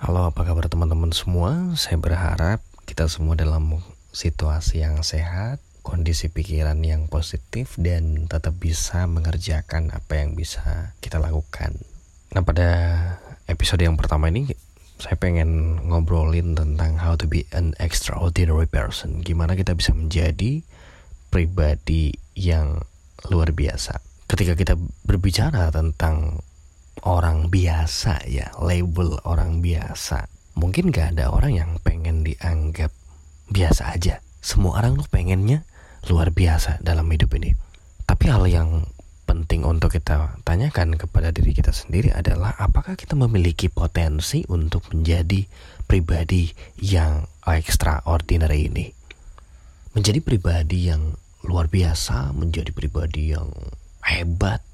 [0.00, 1.76] Halo, apa kabar teman-teman semua?
[1.76, 3.84] Saya berharap kita semua dalam
[4.16, 11.20] situasi yang sehat, kondisi pikiran yang positif, dan tetap bisa mengerjakan apa yang bisa kita
[11.20, 11.76] lakukan.
[12.32, 12.68] Nah, pada
[13.44, 14.48] episode yang pertama ini,
[14.96, 19.20] saya pengen ngobrolin tentang how to be an extraordinary person.
[19.20, 20.64] Gimana kita bisa menjadi
[21.28, 22.88] pribadi yang
[23.28, 24.00] luar biasa.
[24.24, 26.40] Ketika kita berbicara tentang
[27.02, 30.28] orang biasa ya, label orang biasa.
[30.58, 32.92] Mungkin gak ada orang yang pengen dianggap
[33.50, 34.20] biasa aja.
[34.40, 35.64] Semua orang tuh pengennya
[36.08, 37.52] luar biasa dalam hidup ini.
[38.08, 38.88] Tapi hal yang
[39.30, 45.46] penting untuk kita tanyakan kepada diri kita sendiri adalah apakah kita memiliki potensi untuk menjadi
[45.86, 46.50] pribadi
[46.82, 48.90] yang extraordinary ini.
[49.94, 51.14] Menjadi pribadi yang
[51.46, 53.54] luar biasa, menjadi pribadi yang
[54.02, 54.66] hebat,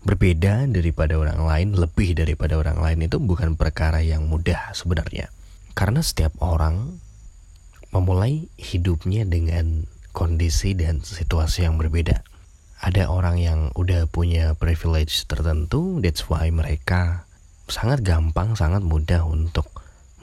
[0.00, 5.28] berbeda daripada orang lain, lebih daripada orang lain itu bukan perkara yang mudah sebenarnya.
[5.76, 7.00] Karena setiap orang
[7.92, 12.22] memulai hidupnya dengan kondisi dan situasi yang berbeda.
[12.80, 17.28] Ada orang yang udah punya privilege tertentu, that's why mereka
[17.68, 19.68] sangat gampang, sangat mudah untuk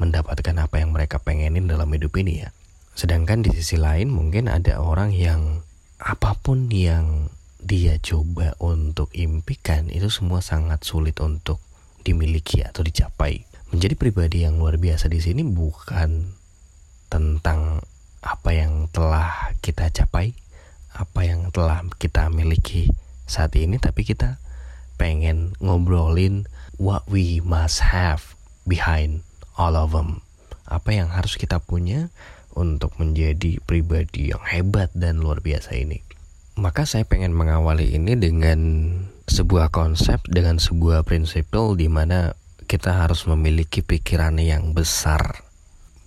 [0.02, 2.49] mendapatkan apa yang mereka pengenin dalam hidup ini ya.
[2.97, 5.61] Sedangkan di sisi lain mungkin ada orang yang
[6.02, 11.58] apa pun yang dia coba untuk impikan itu semua sangat sulit untuk
[12.05, 13.44] dimiliki atau dicapai.
[13.73, 16.31] Menjadi pribadi yang luar biasa di sini bukan
[17.11, 17.83] tentang
[18.23, 20.31] apa yang telah kita capai,
[20.95, 22.88] apa yang telah kita miliki
[23.27, 24.39] saat ini, tapi kita
[24.95, 26.47] pengen ngobrolin
[26.80, 28.33] what we must have
[28.64, 29.21] behind
[29.59, 30.23] all of them.
[30.67, 32.11] Apa yang harus kita punya
[32.55, 36.06] untuk menjadi pribadi yang hebat dan luar biasa ini.
[36.58, 38.89] Maka saya pengen mengawali ini dengan
[39.30, 42.33] sebuah konsep, dengan sebuah prinsipal di mana
[42.66, 45.45] kita harus memiliki pikiran yang besar.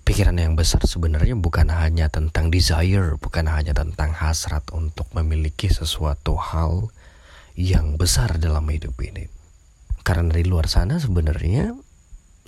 [0.03, 6.35] Pikiran yang besar sebenarnya bukan hanya tentang desire, bukan hanya tentang hasrat untuk memiliki sesuatu
[6.35, 6.91] hal
[7.55, 9.31] yang besar dalam hidup ini.
[10.03, 11.79] Karena dari luar sana sebenarnya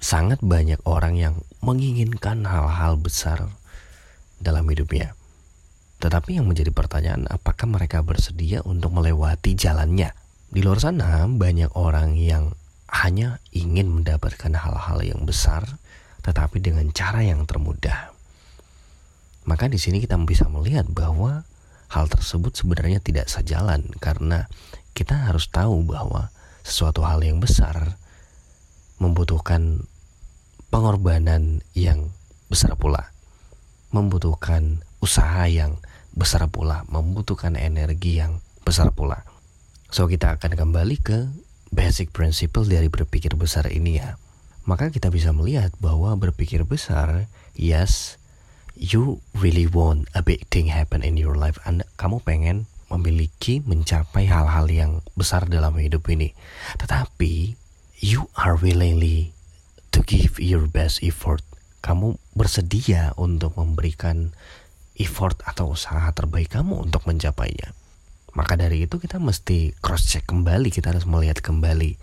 [0.03, 3.47] sangat banyak orang yang menginginkan hal-hal besar
[4.43, 5.15] dalam hidupnya.
[6.03, 10.11] Tetapi yang menjadi pertanyaan apakah mereka bersedia untuk melewati jalannya?
[10.51, 12.59] Di luar sana banyak orang yang
[12.91, 15.65] hanya ingin mendapatkan hal-hal yang besar
[16.27, 18.11] tetapi dengan cara yang termudah.
[19.47, 21.47] Maka di sini kita bisa melihat bahwa
[21.91, 24.47] hal tersebut sebenarnya tidak sejalan karena
[24.95, 27.99] kita harus tahu bahwa sesuatu hal yang besar
[29.03, 29.87] membutuhkan
[30.71, 32.11] pengorbanan yang
[32.47, 33.11] besar pula.
[33.91, 35.83] Membutuhkan usaha yang
[36.15, 39.27] besar pula, membutuhkan energi yang besar pula.
[39.93, 41.29] So kita akan kembali ke
[41.75, 44.17] basic principle dari berpikir besar ini ya.
[44.63, 47.27] Maka kita bisa melihat bahwa berpikir besar,
[47.59, 48.17] yes,
[48.79, 51.59] you really want a big thing happen in your life.
[51.67, 56.37] Anda, kamu pengen memiliki, mencapai hal-hal yang besar dalam hidup ini.
[56.79, 57.57] Tetapi,
[57.99, 59.33] you are willingly
[59.91, 61.43] to give your best effort.
[61.83, 64.31] Kamu bersedia untuk memberikan
[65.03, 67.75] effort atau usaha terbaik kamu untuk mencapainya.
[68.33, 71.99] Maka dari itu kita mesti cross check kembali, kita harus melihat kembali.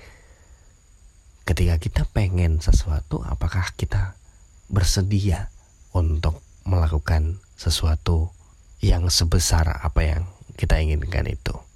[1.48, 4.14] Ketika kita pengen sesuatu, apakah kita
[4.70, 5.50] bersedia
[5.96, 8.30] untuk melakukan sesuatu
[8.86, 10.22] yang sebesar apa yang
[10.54, 11.69] kita inginkan itu.